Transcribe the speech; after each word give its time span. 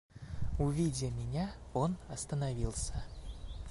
Увидя 0.57 1.11
меня, 1.11 1.51
он 1.75 1.95
остановился. 2.09 3.03